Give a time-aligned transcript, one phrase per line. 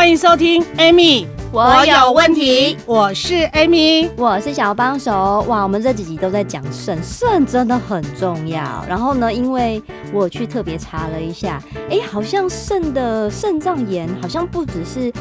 [0.00, 2.74] 欢迎收听 Amy，我有问题。
[2.86, 5.44] 我是 Amy，我是小帮手。
[5.46, 8.82] 哇，我们这几集都在讲肾，肾真的很重要。
[8.88, 15.12] 然后呢，因为我去特别查了一下，哎，好像肾的肾脏炎好像不只是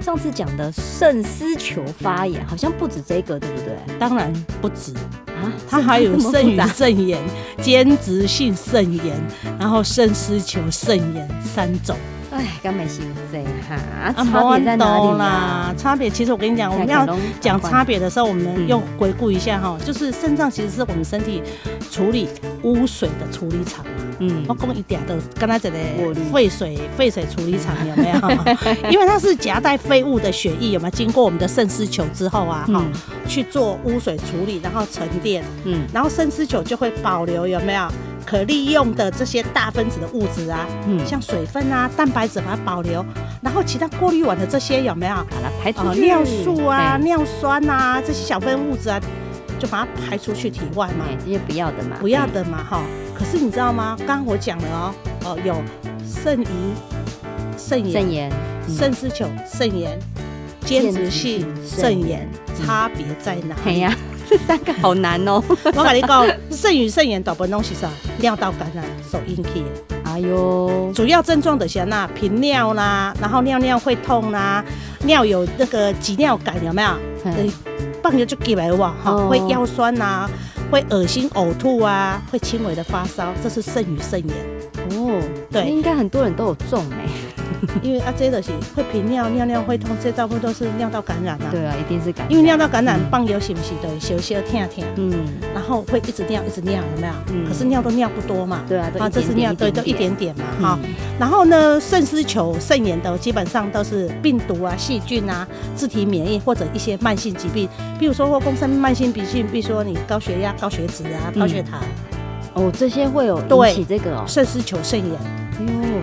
[0.00, 3.76] 上次讲的肾丝球发炎，好像不止这个，对不对？
[3.98, 4.94] 当然不止
[5.26, 7.20] 啊，它还有肾盂肾炎、
[7.60, 9.22] 间质性肾炎，
[9.60, 11.94] 然后肾丝球肾炎三种。
[12.34, 15.72] 哎，刚没心肺哈，差别在哪里啦？
[15.78, 17.06] 差别其实我跟你讲，我们要
[17.40, 21.40] 讲差别的时候，我们又回顾一下哈，就是肾脏其实是我们身体
[21.92, 22.28] 处理
[22.62, 23.84] 污水的处理厂。
[24.18, 25.78] 嗯，我讲一点的，刚才讲的
[26.32, 28.20] 废水废水处理厂有没有？
[28.90, 32.84] 因为它是夹带废物的血液，有没有经过我们的肾丝球之后啊，哈，
[33.28, 37.88] 去做污水处理，然后沉淀，嗯，然后肾丝球就会保留有没有？
[38.26, 43.04] 可利用的这些大分子的物质啊，嗯，像水分啊、蛋白质把它保留，
[43.42, 45.14] 然后其他过滤完的这些有没有？
[45.14, 46.00] 把它排出去。
[46.00, 49.00] 尿素啊、尿酸啊这些小分物质啊，
[49.58, 51.04] 就把它排出去体外嘛。
[51.24, 51.96] 这些不要的嘛。
[52.00, 52.82] 不要的嘛，哈。
[53.14, 53.96] 可是你知道吗？
[54.06, 54.94] 刚刚我讲了哦，
[55.24, 55.62] 哦，有
[56.04, 56.48] 肾盂
[57.56, 58.32] 肾炎、肾炎、
[58.68, 59.98] 肾丝球肾炎、
[60.64, 62.28] 间质性肾炎，
[62.58, 63.86] 差别在哪里？
[64.34, 65.40] 这三个好难哦！
[65.76, 67.86] 我跟你讲，肾盂肾炎大部分东西是
[68.18, 69.96] 尿道感染所引起的。
[70.02, 74.64] 哎呦，主要症状就是那频尿啦，然后尿尿会痛啦，
[75.04, 76.88] 尿有那个急尿感有没有？
[77.26, 77.48] 嗯，
[78.02, 80.28] 放尿就给来哇哈，会腰酸呐，
[80.68, 84.36] 会恶心呕吐啊，会轻微的发烧，这是肾盂肾炎。
[84.90, 85.22] 哦，
[85.52, 87.03] 对，应该很多人都有中哎。
[87.82, 91.48] 因为啊，这的是会频尿，尿尿会痛，这大部分都是尿道感染啊。
[91.50, 92.32] 对啊，一定是感染。
[92.32, 94.84] 因为尿道感染，放尿是不是都会小小痛痛？
[94.96, 95.12] 嗯。
[95.54, 97.12] 然后会一直尿，一直尿，有没有？
[97.32, 97.46] 嗯。
[97.46, 98.62] 可是尿都尿不多嘛。
[98.68, 98.90] 对啊。
[98.98, 100.78] 啊，这是尿，对，都一点点嘛，哈。
[101.18, 111.80] 然后呢，肾丝球肾炎的基本上都是病毒啊、细菌啊、自体免疫或者一些慢性疾病，比如说或共生慢性疾病，比如说你高血压、高血脂啊、高血糖。
[112.54, 115.43] 哦，这些会有引起这个哦，肾丝球肾炎。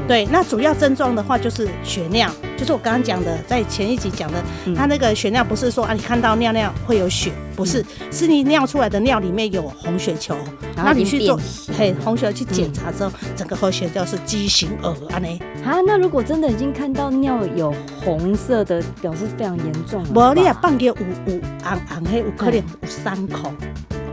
[0.08, 4.44] 对，那主要症状的话就是血尿，就是我刚刚讲的，在前一集讲的，
[4.76, 10.36] 它那个血尿不是说啊，你看到尿尿会有血，不是，是你尿出来的尿里面有红血球，
[10.76, 11.40] 那你去做
[11.78, 15.40] 嘿红血球去检查之后，整个红血球是畸形儿啊呢。
[15.64, 17.74] 啊，那如果真的已经看到尿有
[18.04, 20.04] 红色的，表示非常严重。
[20.14, 23.54] 无你也放个有有红红黑，有可能有伤口。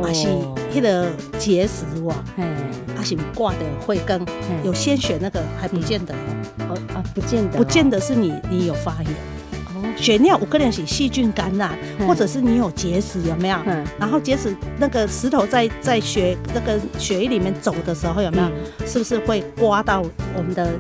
[0.01, 0.29] 还是
[0.75, 1.09] 那个
[1.39, 2.15] 结石哇，
[2.97, 4.25] 还是挂的会跟
[4.65, 6.15] 有鲜血那个还不见得。
[6.69, 9.13] 哦，啊不见得，不见得是你你有发炎。
[9.97, 13.59] 血尿，我个人是细菌感染，或者是你有结石，有没有？
[13.99, 18.49] 然后结石那个石头在在血那个血液里面走的时候，有没有？
[18.87, 20.01] 是不是会刮到
[20.37, 20.73] 我们的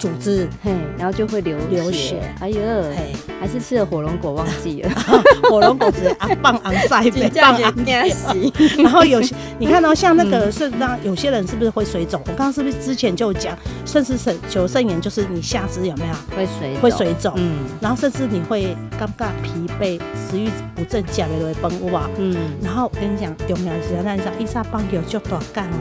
[0.00, 0.48] 组织？
[0.64, 2.20] 嘿，然后就会流流血。
[2.40, 4.90] 哎呦，嘿，还是吃了火龙果忘记了。
[5.48, 7.08] 火龙果子啊，棒昂塞，
[7.40, 8.52] 棒昂洗。
[8.82, 12.20] 然后有些 你看到像那个肾脏，有些人是不是会水肿？
[12.24, 13.56] 我刚刚是不是之前就讲，
[13.86, 14.18] 肾丝
[14.48, 17.32] 球肾炎就是你下肢有没有会水会水肿？
[17.36, 18.40] 嗯，然后甚至你。
[18.50, 22.00] 会尴尬、疲惫、食欲不振、食不落饭，有无？
[22.16, 22.34] 嗯。
[22.60, 25.78] 然后我跟你讲，重要是咱说，伊说放尿足大缸的，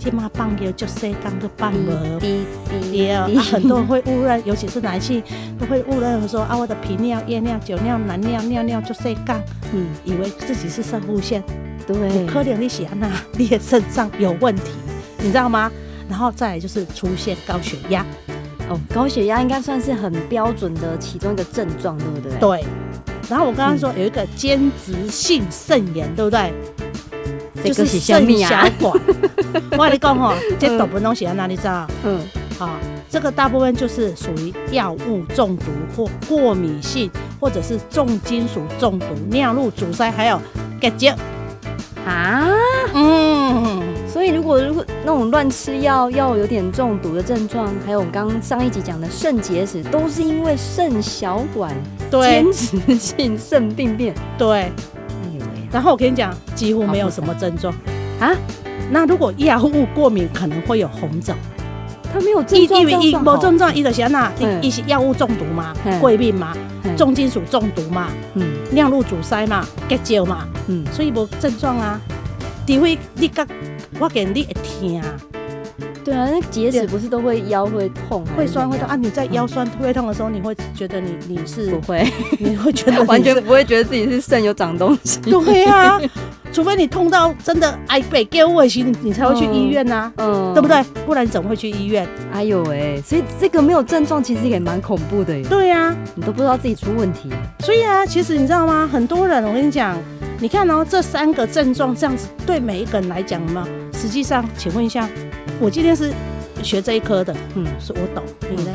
[0.00, 2.18] 起码放尿就细缸都放无。
[2.18, 5.22] 对啊，很多人会误认，尤其是男性
[5.58, 9.40] 都会误认说啊，我的皮尿、夜尿、酒尿、男尿、尿尿就细缸，
[9.72, 11.42] 嗯，以为自己是肾上腺。
[11.86, 12.26] 对。
[12.26, 14.72] 可能你是安那，你的肾脏有问题，
[15.18, 15.70] 你知道吗？
[16.08, 18.04] 然后再来就是出现高血压。
[18.68, 22.38] 哦，高血压应该算是很标准的其中一个症状，对不对？
[22.38, 22.64] 对。
[23.28, 26.52] 然后我刚刚说有一个间质性肾炎，对不对？
[27.62, 28.98] 就是肾小管。
[29.72, 31.86] 我跟你讲哈，这大部分东西在哪里找？
[32.04, 32.20] 嗯，
[32.58, 32.70] 好，
[33.08, 35.64] 这个大部分就是属于药物中毒
[35.96, 37.10] 或过敏性，
[37.40, 40.40] 或者是重金属中毒、尿路阻塞，还有
[40.80, 41.14] 结节。
[42.06, 42.48] 啊？
[42.94, 43.82] 嗯。
[44.08, 51.72] 所以，如果如果那种乱吃药要有点中毒的症状，还有我们刚刚上一集讲的肾结石，都是因为肾小管
[52.10, 54.12] 间质性肾病变。
[54.36, 54.72] 对，哎
[55.38, 57.72] 呦，然后我跟你讲，几乎没有什么症状
[58.18, 58.34] 啊。
[58.90, 61.34] 那如果药物过敏，可能会有红肿。
[62.12, 66.56] 他没有症状，因为一无症状，伊的就是安那，伊伊是药物中毒嘛，过敏嘛，
[66.96, 72.00] 重金属中毒嘛，嗯，尿路阻塞嘛，结石嘛，嗯，所以无症状啊，
[72.66, 73.46] 除非你甲
[74.00, 75.29] 我见你会疼。
[76.10, 78.96] 对啊，那结石不是都会腰会痛，会酸会痛啊？
[78.96, 82.04] 你在腰酸会痛的时候，你会觉得你你是不会，
[82.40, 85.20] 你会觉得 完全 不会觉得自己是肾有长东西。
[85.20, 86.00] 对啊，
[86.52, 90.82] 除非你痛到真的哎背给我洗，你你才会去医院呐，嗯，对不对？
[91.06, 92.08] 不然你怎么会去医院？
[92.32, 95.44] 哎呦喂，所以这个没有症状其实也蛮恐怖的耶。
[95.48, 97.30] 对呀，你都不知道自己出问题。
[97.60, 98.88] 所以啊，其实你知道吗？
[98.92, 99.96] 很多人我跟你讲，
[100.40, 103.64] 你看哦，这三个症状这样子对每一个人来讲嘛，
[103.94, 105.08] 实际上，请问一下。
[105.60, 106.10] 我今天是
[106.62, 108.24] 学这一科的，嗯，是我懂。
[108.50, 108.70] 你呢？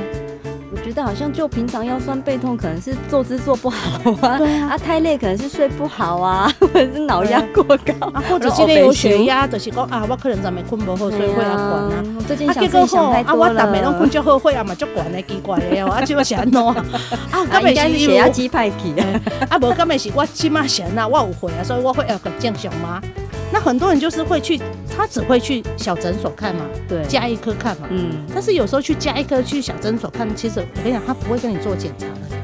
[0.71, 12.03] 我觉得好像就平常腰酸背痛，可能是坐姿坐不好啊，对啊，啊太累可能是睡不好啊， 或者是脑压过高啊，或者今天有血压，就是讲啊，我可能昨晚困不好，所以会啊管啊。
[12.27, 13.61] 最近想想太多了。
[13.63, 16.85] 啊，我昨晚拢困就好，会啊嘛就管的奇怪的哦，啊就要想安怎啊？
[17.31, 23.01] 啊， 应该是血压机派去啊， 啊无，根本是我起码想啊，我有会啊，所以我会要个正常吗？
[23.51, 24.59] 那很多人就是会去，
[24.95, 28.11] 他只会去小诊所看嘛，对，加一科看嘛，嗯。
[28.33, 32.37] 但是有时候去加一科去小诊所看，其实我跟你讲，他不会跟你做检查的，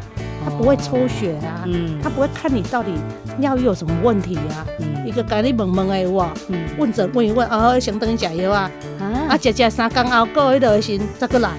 [0.45, 2.91] 他不会抽血啊，嗯，他不会看你到底
[3.37, 8.71] 尿液有什么问题啊，嗯，一个跟你问问的哇，嗯，问诊问一问啊，想等你吃药啊，
[9.27, 11.49] 啊，吃吃三天后过一段时间再过来，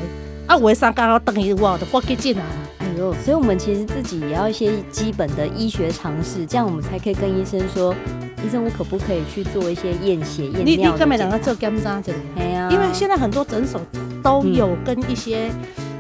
[0.47, 2.43] 啊，为三天后等一哇，就赶紧进来。
[3.25, 7.93] 所以，我们其实自己也要一些基本的医学常识，这样我们才可以跟医生说，
[8.45, 10.63] 医生，我可不可以去做一些验血、验尿？
[10.65, 12.19] 你你干嘛两个做检查这里？
[12.39, 13.81] 哎呀，因为现在很多诊所
[14.23, 15.51] 都有跟一些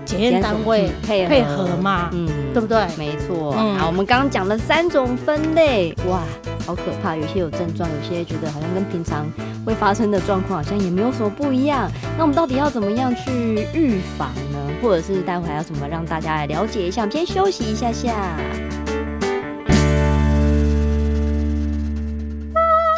[0.04, 2.86] 检验单位配配合嘛，嗯，对不对？
[2.98, 3.52] 没错。
[3.78, 6.22] 好，我们刚刚讲了三种分类，哇，
[6.66, 7.16] 好可怕！
[7.16, 9.26] 有些有症状，有些觉得好像跟平常
[9.64, 11.90] 会发生的状况好像也没有什么不一样。
[12.16, 14.58] 那我们到底要怎么样去预防呢？
[14.82, 17.02] 或者是待会还要怎么让大家来了解一下？
[17.02, 18.36] 我们先休息一下下。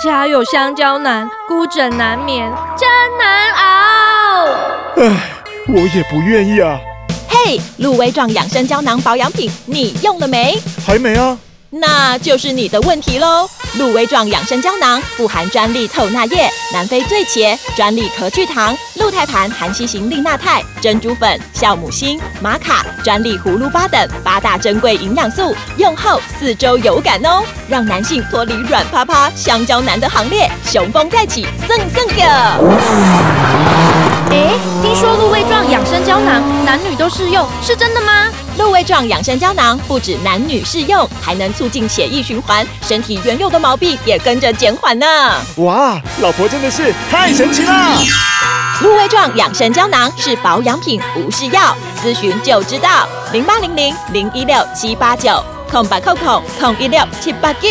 [0.04, 2.86] 家有香蕉难，孤枕难眠，真
[3.18, 4.46] 难熬。
[4.98, 5.30] 唉，
[5.66, 6.78] 我也不愿意啊。
[7.26, 10.60] 嘿，鹿威壮养生胶囊保养品，你用了没？
[10.86, 11.38] 还没啊。
[11.70, 13.48] 那就是你的问题喽。
[13.76, 32.24] 鹿威壮养生胶囊富含专利透钠液、南非醉茄、专利壳聚糖、鹿胎盘含硒型利钠肽、珍珠粉、酵母锌、玛卡、专利葫芦巴等八大珍贵营养素，用后四周有感哦，让男性脱离软趴趴香蕉男的行列，雄风再起，蹭蹭的。
[34.30, 38.30] 哎，听说鹿威壮养生胶囊男女都适用，是真的吗？
[38.56, 45.06] 鹿胃状养生胶囊不止男女适用，还能促进血液循环，身体原有的毛病也跟着减缓呢。
[45.56, 47.98] 哇，老婆真的是太神奇了！
[48.80, 53.08] 鹿胃状养生胶囊是保养品，不是药，咨询就知道。
[53.32, 57.68] 零八零零零一六七八九空八空空空一六七八九。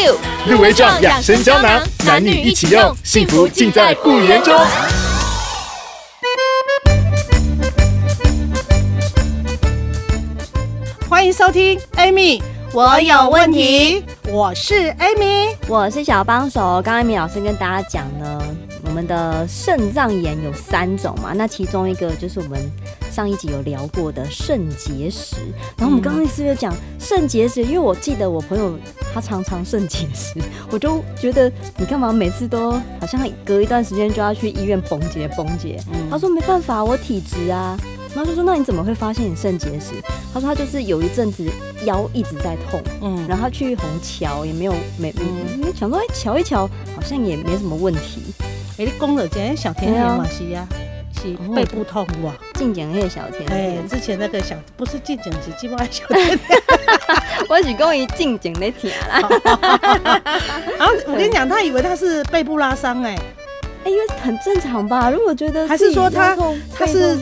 [0.48, 4.54] 鹿胃状养生胶囊，男女一起用，幸福尽在不言中。
[11.24, 12.44] 欢迎收听，Amy，
[12.74, 14.04] 我有问题。
[14.30, 16.81] 我是 Amy，我是小帮手。
[16.81, 18.42] 刚刚 Amy 老师跟大家讲呢，
[18.84, 22.70] 我们的肾脏炎有三种嘛，那其中一个就是我们
[23.10, 25.38] 上一集有聊过的肾结石。
[25.78, 27.63] 然后我们刚刚是不是讲肾结石？
[27.63, 28.77] 因为我记得我朋友
[29.13, 30.34] 他常常肾结石，
[30.70, 35.80] 我就觉得你干嘛每次都好像隔一段时间就要去医院崩结崩结。
[35.94, 37.80] 嗯、他说没办法，我体质啊。
[38.15, 39.96] 然后就说：“那你怎么会发现你肾结石？”
[40.32, 41.46] 他说：“他就是有一阵子
[41.86, 48.22] 腰一直在痛，嗯，然后他去红桥也没有没，嗯，因为想说哎，瞧一瞧，好像也没什么问题。
[48.77, 50.67] 哎，你讲了，今天小甜甜嘛是呀，
[51.22, 56.39] 是背部痛哇，静静那个小甜甜，哎，之前那个小不是静静是鸡巴小甜甜，
[57.50, 59.22] 我只讲伊静静的甜啦。
[60.77, 63.17] 然后我跟你讲，他以为他是背部拉伤，哎，
[63.86, 65.10] 哎，因为很正常吧？
[65.10, 66.38] 如果觉得还是说他
[66.77, 67.17] 他是。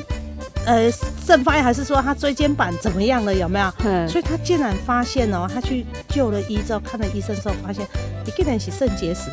[0.65, 0.91] 呃，
[1.25, 3.34] 肾发炎还是说他椎间板怎么样了？
[3.34, 3.74] 有没有？
[3.84, 7.86] 嗯，所以他竟然发现哦，他去救了医之后，看了医生之后，发现
[8.25, 9.30] 一个人是肾结石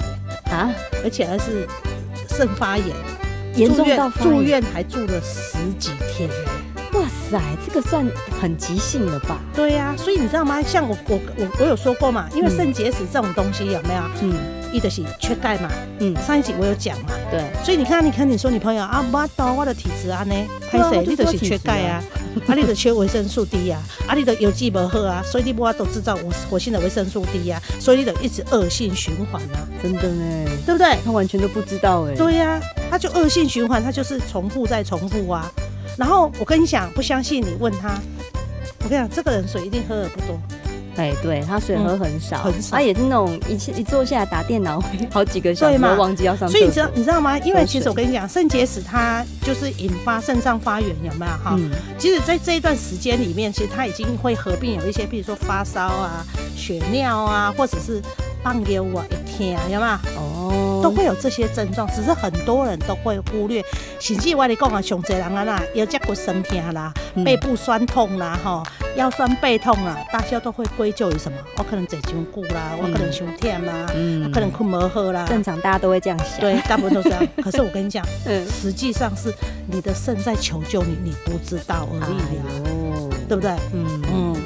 [0.50, 0.72] 啊，
[1.04, 1.68] 而且还是
[2.30, 2.88] 肾发炎，
[3.54, 6.30] 严重到住院还住了十几天。
[6.94, 8.06] 哇塞，这个算
[8.40, 9.38] 很急性了吧？
[9.54, 10.62] 对呀、啊，所以你知道吗？
[10.62, 14.02] 像我我我我有说过嘛，因为肾结石这种东西有没有？
[14.22, 14.57] 嗯。
[14.72, 15.70] 一的是缺钙嘛，
[16.00, 20.34] 嗯，上一集我有讲嘛，对，所以你看，你看你说你朋友啊，我到我的体质啊呢，
[20.70, 22.02] 拍谁你的是缺钙啊，
[22.46, 22.54] 啊。
[22.54, 30.96] 你的缺维生素 D 啊，啊你的有机不喝啊，所以你不要都制造我活性的维生素 D 啊，所以你得一直恶性循环啊，真的呢，对不对？
[31.04, 32.60] 他完全都不知道哎，对呀，
[32.90, 35.50] 他就恶性循环，他就是重复再重复啊。
[35.96, 37.98] 然后我跟你讲，不相信你问他，
[38.84, 40.40] 我跟你讲，这个人水一定喝的不多。
[40.98, 42.76] 哎，对，他水喝很少，很少。
[42.76, 46.58] 他也是那种一一坐下来打电脑， 好几个小时都忘记要上厕所。
[46.58, 47.38] 所以你知道你知道吗？
[47.38, 51.56] 因为其实我跟你讲，肾结石它就是引发肾脏发炎，有没有哈？
[51.96, 56.26] 其实，在这一段时间里面，其实它已经会合并有一些，比如说发烧啊、
[56.56, 58.02] 血尿啊，或者是
[58.42, 59.92] 放尿啊、一天啊，有没有？
[60.20, 63.64] 哦，都会有这些症状，只是很多人都会忽略。
[64.00, 66.92] 甚至我跟你讲啊，上侪人啊啦，腰脊骨酸痛啦，
[67.24, 68.62] 背部酸痛啦，哈，
[68.98, 71.38] 腰酸背痛啊，大家都会归咎于什么？
[71.56, 75.24] 我可能坐伤久啦，我可能伤忝啦，嗯，我可能困不好啦。
[75.28, 77.24] 正常大家都会这样想，对，大部分都是这样。
[77.40, 79.32] 可是我跟你讲，嗯，实际上是
[79.70, 83.52] 你的肾在求救你，你不知道而已哦，对不对？
[83.72, 84.02] 嗯。
[84.12, 84.36] 嗯，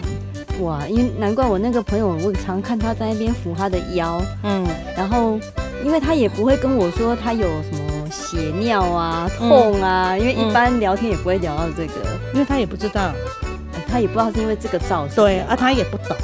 [0.61, 5.40] 哇，因为难怪我那个朋友，我常看他在那边扶他的腰，嗯，然后
[5.82, 7.92] 因为他也不会跟我说他有什么。
[8.12, 11.94] 血尿啊，痛啊，因为一般聊天也不会聊到这个，
[12.35, 13.11] 因为他也不知道，
[13.93, 15.17] 他也不知道是因为这个造成。
[15.17, 16.17] 对，啊，他也不懂。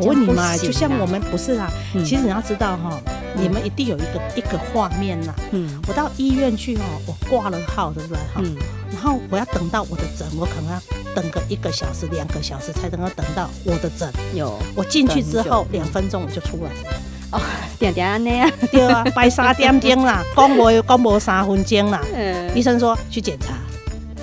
[0.00, 1.70] 我问你嘛，就像我们不是啦，
[2.04, 2.98] 其实你要知道哈，
[3.34, 5.34] 你们一定有一个一个画面呐。
[5.52, 5.80] 嗯。
[5.86, 8.18] 我到医院去哦，我挂了号，对不对？
[8.34, 8.42] 哈。
[8.90, 10.80] 然后我要等到我的诊，我可能要
[11.14, 14.10] 等个一个小时、两个小时才能够等到我的诊。
[14.34, 14.58] 有。
[14.74, 16.98] 我进去之后两分钟我就出来了。
[17.32, 17.40] 哦，
[17.78, 22.00] 点点安尼啊，对啊， 排三点钟啦，讲无讲无三分钟啦。
[22.14, 23.54] 嗯医生说去检查，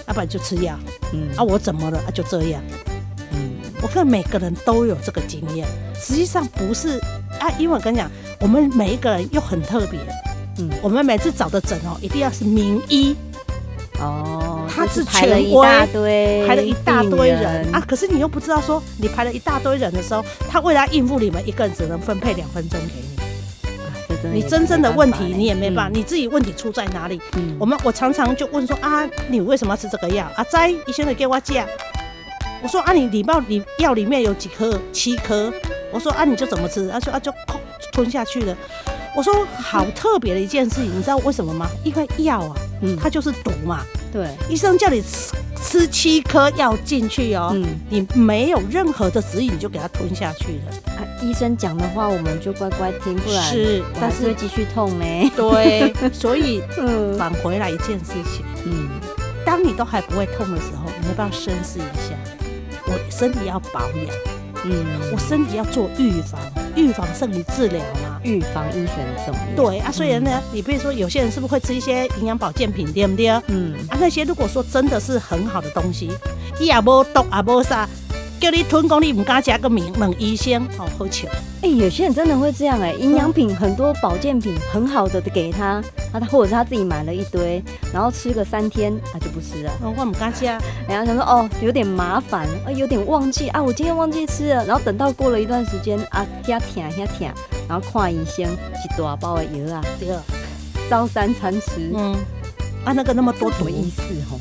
[0.08, 0.78] 要不然就吃药。
[1.14, 1.98] 嗯，啊，我怎么了？
[2.00, 2.62] 啊，就这样。
[3.32, 3.52] 嗯，
[3.82, 7.00] 我看每个人都有这个经验，实际上不是
[7.40, 10.00] 啊，因为我跟你讲，我们每一个人又很特别。
[10.58, 13.16] 嗯，我们每次找的诊哦，一定要是名医。
[14.00, 17.80] 哦，他是权威，排了一大堆人啊。
[17.88, 23.21] 可是你又不知道说，你排了一大堆人的时候，他为了应付你们一个人，只能分配两分钟给你。
[24.34, 27.20] 你真正的问题你也没办法，你自己问题出在哪里？
[27.60, 30.26] 我们我常常就问说啊，你为什么要吃这个药？
[30.36, 31.66] 啊，在医生的给我讲。
[32.62, 34.80] 我说啊，你礼貌里药里面有几颗？
[34.94, 35.52] 七颗。
[35.92, 36.88] 我说啊，你就怎么吃？
[36.90, 37.34] 他说啊，就
[37.92, 38.56] 吞下去了。
[39.16, 41.68] 我说好特别的一件事情，你知道为什么吗？
[41.84, 43.84] 因为药啊，嗯，它就是毒嘛。
[44.12, 45.34] 对，医生叫你吃
[45.64, 50.94] 吃七颗药进去哦，嗯，你没有任何的指引，你就给它吞下去了。
[50.98, 55.32] 啊，医生讲的话我们就乖乖听，不然是，但是会继续痛呢。
[55.36, 58.90] 对， 所以嗯，返回来一件事情，嗯，
[59.46, 62.16] 当你都还不会痛的时候，你要不要深思一下？
[62.88, 64.16] 我身体要保养，
[64.66, 66.42] 嗯，我身体要做预防，
[66.76, 68.11] 预防胜于治疗嘛。
[68.24, 69.56] 预防医学的重要。
[69.56, 73.30] 对啊，所以呢，你比如说有些人是不是会吃一些营养保健品，对不对？
[73.48, 76.10] 嗯啊，那些如果说真的是很好的东西，
[76.60, 78.01] 伊也无毒也无啥，叫
[78.52, 81.28] 你吞讲你唔敢加个名问医生好，好笑。
[81.62, 85.82] 哎、欸，有些人真的会这样哎、欸，营养品很多保健品很好的给他，
[86.12, 89.72] 啊他或者是他自己买了一堆，然后吃个三天他就不吃了。
[89.82, 97.32] 我唔敢加，然后想说哦有点麻烦，啊有点忘记啊，我今天忘记吃了，然后等到过了一段时间啊，遐疼遐疼。
[97.70, 100.10] 然后看医生，一大包的药啊，对，
[100.90, 102.14] 照三餐吃，嗯，
[102.84, 104.38] 啊，那个那么多毒，意思吼，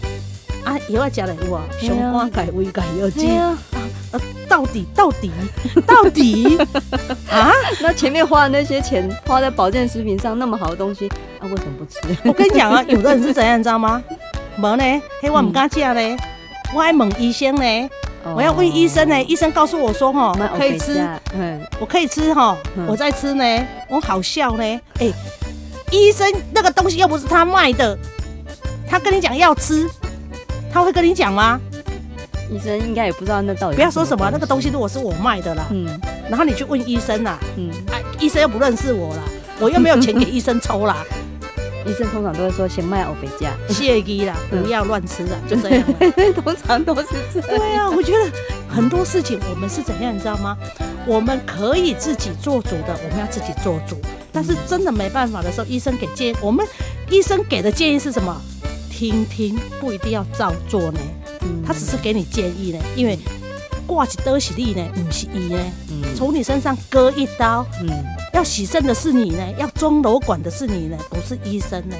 [0.65, 3.29] 啊，药要加来哇，雄花改胃改药剂。
[3.37, 3.57] 啊，
[4.13, 5.31] 呃，到底到底
[5.87, 6.59] 到底
[7.31, 7.53] 啊？
[7.81, 11.99] 那前面花的那些钱花在保健食品上，那么好的东西，啊，为什么不吃？
[12.25, 14.03] 我跟你讲啊， 有的人是怎样，你知道吗？
[14.57, 16.17] 没呢，嘿，我唔敢吃嘞，
[16.75, 17.91] 我爱问医生呢。
[18.35, 21.03] 我要问医生呢，医生告诉我说哈，可以吃，
[21.81, 22.55] 我可以吃哈，
[22.87, 24.63] 我在吃呢，我好笑呢，
[24.99, 25.11] 哎，
[25.91, 27.97] 医生那个东西又不是他卖的，
[28.87, 29.89] 他跟你讲要吃，
[30.71, 31.59] 他会跟你讲吗？
[32.51, 33.77] 医生应该也不知道那到底。
[33.77, 35.87] 不要说什么那个东西如果是我卖的啦，嗯，
[36.29, 39.23] 然后你去问医生啦，嗯，哎，医生又不认识我啦，
[39.61, 41.05] 我又没有钱给医生抽啦。
[41.87, 45.83] 医生通常都会说先卖欧贝价，谢机啦，不要乱吃啦，就这样。
[46.45, 47.49] 通常都是这样。
[47.49, 48.31] 对啊，我觉得
[48.69, 50.57] 很多事情我们是怎样，你知道吗？
[51.07, 53.97] 我们可以自己做主的，我们要自己做主。
[54.31, 56.65] 但是真的没办法的时候，医生给建议，我们
[57.09, 58.39] 医生给的建议是什么？
[58.91, 61.01] 听听，不一定要照做呢。
[61.67, 63.19] 他只是给你建议呢，因为
[63.87, 65.59] 挂起都是你呢，不是伊呢。
[66.15, 67.89] 从你身上割一刀，嗯。
[68.33, 71.97] 要洗肾的是你呢，要装瘘管的是你呢，不是医生呢。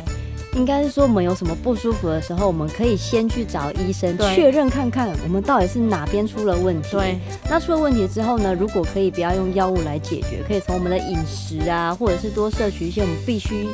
[0.55, 6.89] 应该是说，我们有什么不舒服的时候，我们可以先去找医生确认看看，我们到底是哪边出了问题。
[6.93, 7.19] 对。
[7.49, 13.69] 那出了问题之后呢，如果可以不要用药物来解决，可以从我们的饮食啊，或者是多摄取一些我们必须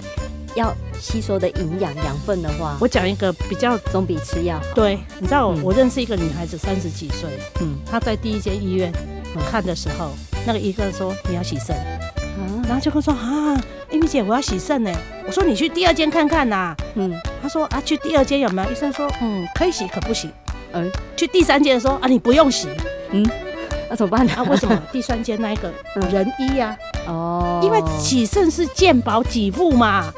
[0.57, 4.75] 要吸收的营养养分的话，我讲一个比较总比吃药好。
[4.75, 8.93] 对，你知道我，嗯、我认识一个女孩子，三十几岁，嗯，她在第一间医院
[9.51, 11.77] 看的时候，嗯、那个医生说你要洗肾。
[12.69, 13.55] 然后就会说啊，
[13.93, 14.91] 艾米姐，我要洗肾呢。
[15.25, 16.75] 我说你去第二间看看呐。
[16.97, 18.73] 嗯，她说啊，去第二间有没有？
[18.73, 20.29] 医生说，嗯，可以洗，可不洗。
[20.73, 22.67] 嗯，去第三间的时候啊，你不用洗。
[23.13, 23.25] 嗯，
[23.89, 24.33] 那怎么办呢？
[24.37, 24.77] 啊，为什么？
[24.91, 25.73] 第三间那一个
[26.11, 26.77] 人医呀。
[27.07, 30.13] 哦，因为洗肾是健保给付嘛。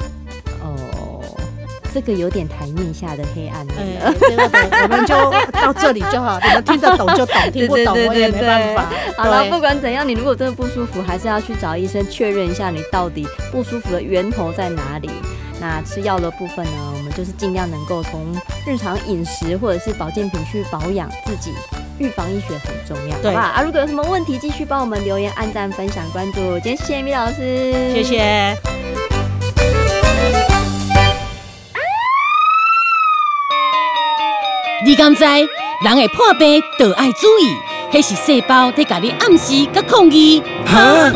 [1.93, 3.73] 这个有点台面下的黑暗了。
[3.77, 5.15] 哎，对对对，我们就
[5.51, 8.85] 到这里就好，你们听得懂就懂，听不懂我也没办法。
[9.17, 15.09] 好了，不管怎样，你如果真的不舒服，还是要去找医生确认一下你到底不舒服的源头在哪里。
[15.61, 18.33] 那吃药的部分呢，我们就是尽量能够从
[18.65, 21.51] 日常饮食或者是保健品去保养自己，
[21.97, 23.41] 预防医学很重要，对吧？
[23.57, 26.39] 啊，如果有什么问题，继续帮我们留言、按赞、分享、关注。
[26.59, 28.68] 今天谢谢米老师，谢谢。
[34.85, 37.53] 你敢知人会破病，都爱注意，
[37.91, 40.41] 那是细胞在给你暗示跟抗议。
[40.65, 41.11] 哈！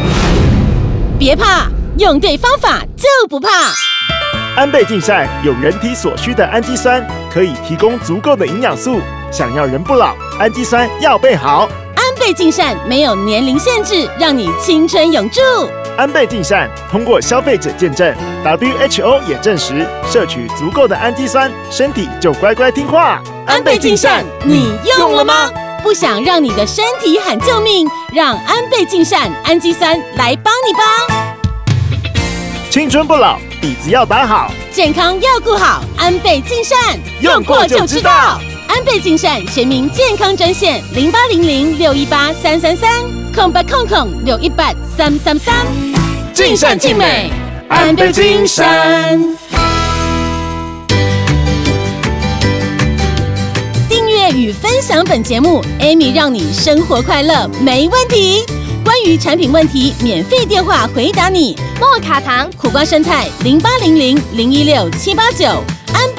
[1.18, 1.68] 别怕，
[1.98, 3.50] 用对方法就不怕。
[4.58, 7.02] 安倍晋善有人体所需的氨基酸，
[7.32, 9.00] 可以提供足够的营养素。
[9.32, 11.70] 想要人不老，氨基酸要备好。
[11.96, 15.40] 安倍晋善没有年龄限制，让你青春永驻。
[15.96, 23.22] 安倍晋善通过消费者见证，WHO 也证实，摄取足够的氨基酸，身体就乖乖听话。
[23.46, 25.52] 安倍晋善，你用了吗？
[25.84, 30.80] 不想让你的身体喊救命，让安倍晋善氨基酸来帮你吧。
[32.72, 35.84] 青春不老，底子要打好，健康要顾好。
[35.98, 38.40] 安倍晋善用过就知道。
[38.76, 42.90] 安倍晋善全民健康专线零八零零六一八三三三
[43.32, 45.54] 空八空空六一八三三三。
[46.34, 47.30] 尽善尽美，
[47.70, 49.22] 安倍晋善。
[53.88, 58.44] 订阅与分享本节目，Amy 让你生活快乐没问题。
[58.84, 61.56] 关于产品问题，免费电话回答你。
[61.80, 65.64] 莫卡糖、苦瓜生态零八零零零一六七八九。